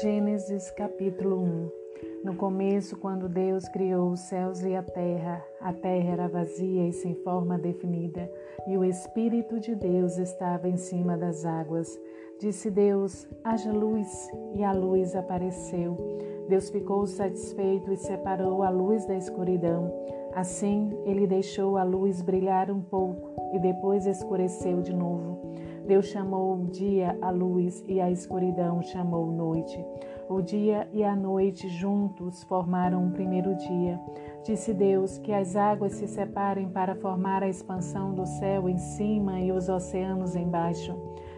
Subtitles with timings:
[0.00, 1.70] Gênesis capítulo 1
[2.24, 6.92] No começo, quando Deus criou os céus e a terra, a terra era vazia e
[6.92, 8.30] sem forma definida,
[8.66, 12.00] e o Espírito de Deus estava em cima das águas.
[12.40, 15.98] Disse Deus: haja luz, e a luz apareceu.
[16.48, 19.92] Deus ficou satisfeito e separou a luz da escuridão.
[20.34, 25.52] Assim, ele deixou a luz brilhar um pouco e depois escureceu de novo.
[25.86, 29.84] Deus chamou o dia a luz e a escuridão chamou noite.
[30.28, 34.00] O dia e a noite juntos formaram o primeiro dia.
[34.44, 39.40] Disse Deus que as águas se separem para formar a expansão do céu em cima
[39.40, 40.96] e os oceanos embaixo.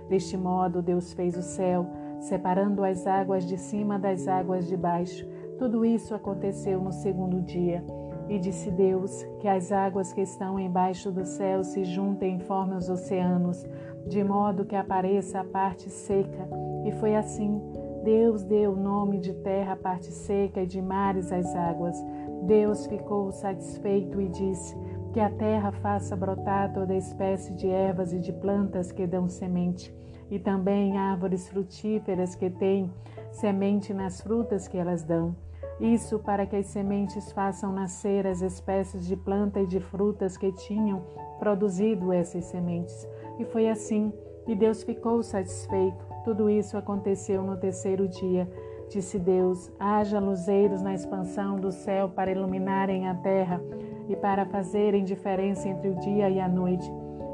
[0.09, 1.87] Deste modo, Deus fez o céu,
[2.21, 5.27] separando as águas de cima das águas de baixo.
[5.59, 7.83] Tudo isso aconteceu no segundo dia.
[8.29, 12.79] E disse Deus que as águas que estão embaixo do céu se juntem e formem
[12.79, 13.67] os oceanos,
[14.07, 16.49] de modo que apareça a parte seca.
[16.85, 17.61] E foi assim.
[18.03, 21.97] Deus deu o nome de terra à parte seca e de mares às águas.
[22.43, 24.77] Deus ficou satisfeito e disse:
[25.13, 29.95] Que a terra faça brotar toda espécie de ervas e de plantas que dão semente,
[30.31, 32.91] e também árvores frutíferas que têm
[33.33, 35.35] semente nas frutas que elas dão
[35.81, 40.53] isso para que as sementes façam nascer as espécies de planta e de frutas que
[40.53, 41.03] tinham
[41.39, 43.07] produzido essas sementes.
[43.39, 44.13] E foi assim,
[44.47, 46.05] e Deus ficou satisfeito.
[46.25, 48.49] Tudo isso aconteceu no terceiro dia.
[48.89, 53.61] Disse Deus: haja luzeiros na expansão do céu para iluminarem a terra
[54.09, 56.91] e para fazerem diferença entre o dia e a noite.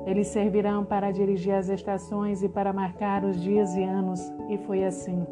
[0.07, 4.21] Eles servirão para dirigir as estações e para marcar os dias e anos.
[4.49, 5.27] E foi assim.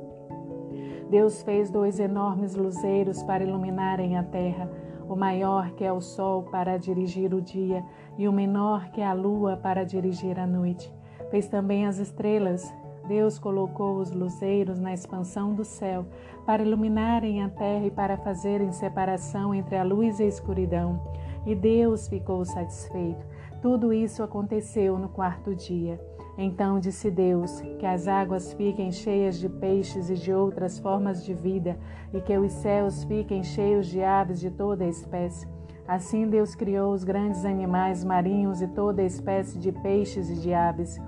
[1.11, 4.71] Deus fez dois enormes luzeiros para iluminarem a terra,
[5.09, 7.83] o maior que é o sol para dirigir o dia
[8.19, 10.93] e o menor que é a lua para dirigir a noite.
[11.31, 12.71] Fez também as estrelas.
[13.07, 16.05] Deus colocou os luzeiros na expansão do céu
[16.45, 21.01] para iluminarem a terra e para fazerem separação entre a luz e a escuridão.
[21.47, 23.25] E Deus ficou satisfeito.
[23.61, 26.01] Tudo isso aconteceu no quarto dia.
[26.37, 31.35] Então disse Deus: Que as águas fiquem cheias de peixes e de outras formas de
[31.35, 31.77] vida,
[32.15, 35.49] e que os céus fiquem cheios de aves de toda espécie.
[35.89, 41.01] Assim Deus criou os grandes animais marinhos e toda espécie de peixes e de aves.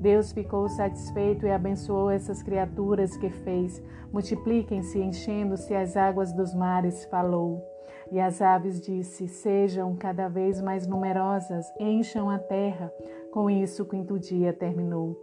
[0.00, 3.80] Deus ficou satisfeito e abençoou essas criaturas que fez.
[4.12, 7.71] Multipliquem-se, enchendo-se as águas dos mares, falou.
[8.10, 12.92] E as aves disse: Sejam cada vez mais numerosas, encham a terra.
[13.32, 15.16] Com isso, o quinto dia terminou.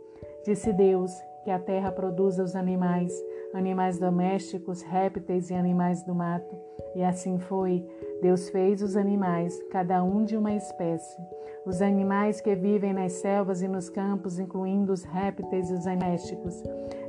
[0.44, 1.12] Disse Deus
[1.44, 3.14] que a terra produza os animais,
[3.54, 6.56] animais domésticos, répteis e animais do mato.
[6.96, 7.86] E assim foi.
[8.22, 11.18] Deus fez os animais, cada um de uma espécie.
[11.66, 16.64] Os animais que vivem nas selvas e nos campos, incluindo os répteis e os domésticos.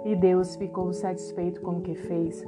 [0.05, 2.45] E Deus ficou satisfeito com o que fez.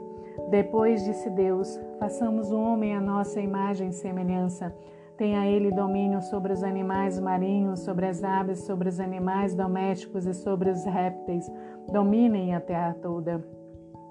[0.50, 4.74] Depois disse Deus: Façamos o homem à nossa imagem e semelhança.
[5.16, 10.34] Tenha ele domínio sobre os animais marinhos, sobre as aves, sobre os animais domésticos e
[10.34, 11.50] sobre os répteis.
[11.90, 13.44] Dominem a terra toda.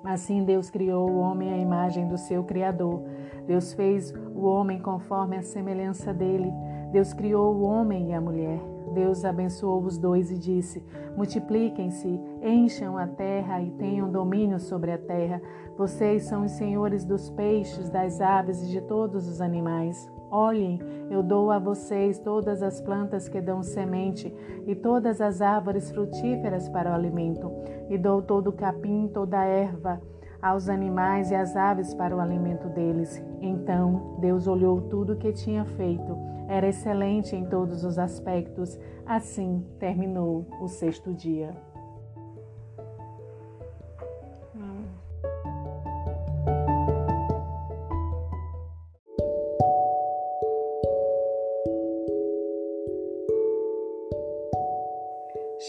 [0.03, 3.03] Assim Deus criou o homem à imagem do seu Criador.
[3.45, 6.51] Deus fez o homem conforme a semelhança dele.
[6.91, 8.59] Deus criou o homem e a mulher.
[8.93, 10.83] Deus abençoou os dois e disse:
[11.15, 15.41] Multipliquem-se, encham a terra e tenham domínio sobre a terra.
[15.77, 20.11] Vocês são os senhores dos peixes, das aves e de todos os animais.
[20.29, 20.79] Olhem,
[21.09, 24.33] eu dou a vocês todas as plantas que dão semente
[24.65, 27.51] e todas as árvores frutíferas para o alimento,
[27.89, 30.01] e dou todo o capim, toda a erva
[30.41, 33.23] aos animais e às aves para o alimento deles.
[33.39, 36.17] Então Deus olhou tudo o que tinha feito.
[36.47, 38.77] Era excelente em todos os aspectos.
[39.05, 41.55] Assim terminou o sexto dia.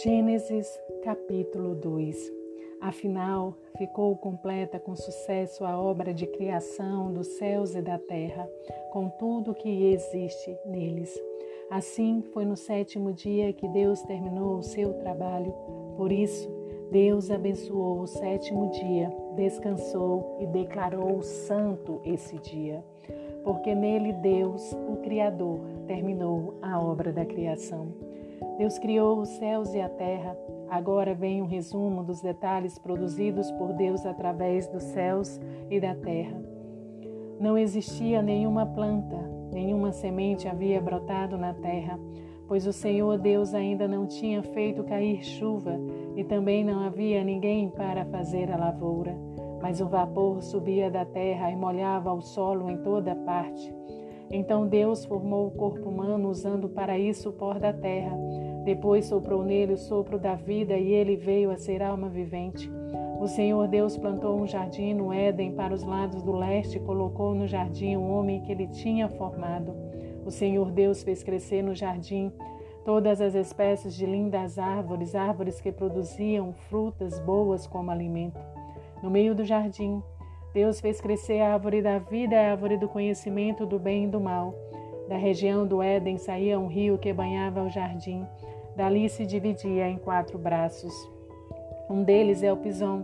[0.03, 2.42] Gênesis capítulo 2
[2.83, 8.45] Afinal, ficou completa com sucesso a obra de criação dos céus e da terra,
[8.91, 11.17] com tudo que existe neles.
[11.71, 15.55] Assim, foi no sétimo dia que Deus terminou o seu trabalho.
[15.97, 16.51] Por isso,
[16.91, 22.85] Deus abençoou o sétimo dia, descansou e declarou santo esse dia,
[23.45, 27.95] porque nele Deus, o Criador, terminou a obra da criação.
[28.59, 30.37] Deus criou os céus e a terra
[30.73, 36.43] Agora vem um resumo dos detalhes produzidos por Deus através dos céus e da terra.
[37.39, 39.19] Não existia nenhuma planta,
[39.53, 42.01] nenhuma semente havia brotado na terra,
[42.49, 45.79] pois o Senhor Deus ainda não tinha feito cair chuva
[46.17, 49.15] e também não havia ninguém para fazer a lavoura.
[49.61, 53.73] mas o vapor subia da terra e molhava o solo em toda parte.
[54.33, 58.17] Então Deus formou o corpo humano usando para isso o pó da terra.
[58.65, 62.71] Depois soprou nele o sopro da vida e ele veio a ser alma vivente.
[63.21, 67.35] O Senhor Deus plantou um jardim no Éden para os lados do leste e colocou
[67.35, 69.75] no jardim o homem que ele tinha formado.
[70.25, 72.33] O Senhor Deus fez crescer no jardim
[72.85, 78.41] todas as espécies de lindas árvores, árvores que produziam frutas boas como alimento.
[79.03, 80.03] No meio do jardim,
[80.53, 84.21] Deus fez crescer a árvore da vida a árvore do conhecimento do bem e do
[84.21, 84.55] mal.
[85.09, 88.27] Da região do Éden saía um rio que banhava o jardim.
[88.77, 90.93] Dali se dividia em quatro braços.
[91.89, 93.03] Um deles é o Pison.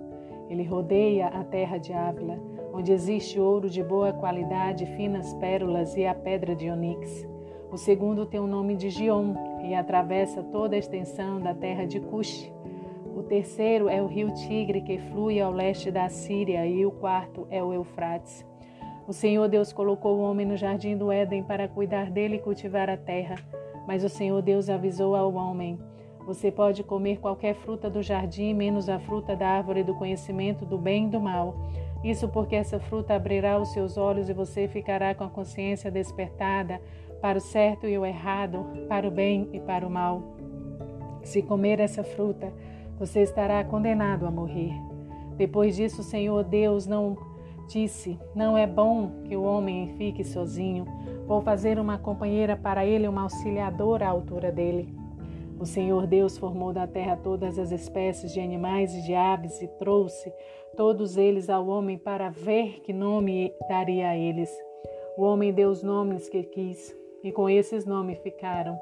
[0.51, 2.39] Ele rodeia a terra de Ávila,
[2.73, 7.27] onde existe ouro de boa qualidade, finas pérolas e a pedra de onix.
[7.71, 11.99] O segundo tem o nome de Gion e atravessa toda a extensão da terra de
[11.99, 12.51] Cush.
[13.19, 17.49] O terceiro é o rio Tigre, que flui ao leste da Síria, e o quarto
[17.51, 18.47] é o Eufrates.
[19.09, 22.89] O Senhor Deus colocou o homem no jardim do Éden para cuidar dele e cultivar
[22.89, 23.35] a terra.
[23.89, 25.81] Mas o Senhor Deus avisou ao homem:
[26.27, 30.79] Você pode comer qualquer fruta do jardim, menos a fruta da árvore do conhecimento do
[30.79, 31.57] bem e do mal.
[32.05, 36.81] Isso porque essa fruta abrirá os seus olhos e você ficará com a consciência despertada
[37.21, 40.23] para o certo e o errado, para o bem e para o mal.
[41.25, 42.53] Se comer essa fruta,
[42.99, 44.73] você estará condenado a morrer.
[45.37, 47.17] Depois disso, o Senhor Deus não
[47.69, 50.85] disse: Não é bom que o homem fique sozinho.
[51.27, 54.93] Vou fazer uma companheira para ele, uma auxiliadora à altura dele.
[55.61, 59.67] O Senhor Deus formou da terra todas as espécies de animais e de aves e
[59.67, 60.33] trouxe
[60.77, 64.51] todos eles ao homem para ver que nome daria a eles.
[65.17, 68.79] O homem deu os nomes que quis e com esses nomes ficaram.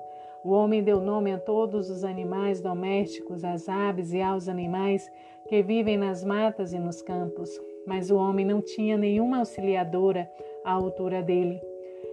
[0.47, 5.11] O homem deu nome a todos os animais domésticos, às aves e aos animais
[5.49, 7.51] que vivem nas matas e nos campos.
[7.85, 10.31] Mas o homem não tinha nenhuma auxiliadora
[10.65, 11.61] à altura dele.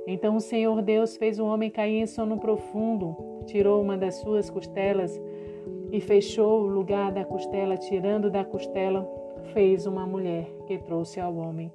[0.07, 3.15] Então o Senhor Deus fez o homem cair em sono profundo,
[3.45, 5.21] tirou uma das suas costelas
[5.91, 9.07] e fechou o lugar da costela, tirando da costela,
[9.53, 11.71] fez uma mulher que trouxe ao homem.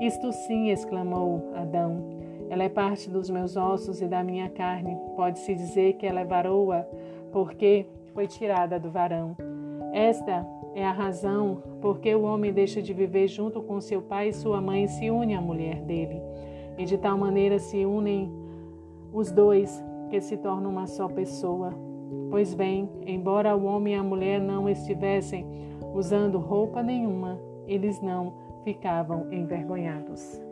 [0.00, 2.21] Isto sim, exclamou Adão.
[2.52, 4.94] Ela é parte dos meus ossos e da minha carne.
[5.16, 6.86] Pode-se dizer que ela é varoa,
[7.32, 9.34] porque foi tirada do varão.
[9.90, 14.28] Esta é a razão por que o homem deixa de viver junto com seu pai
[14.28, 16.20] e sua mãe e se une à mulher dele.
[16.76, 18.30] E de tal maneira se unem
[19.14, 21.72] os dois que se tornam uma só pessoa.
[22.28, 25.46] Pois bem, embora o homem e a mulher não estivessem
[25.94, 30.51] usando roupa nenhuma, eles não ficavam envergonhados.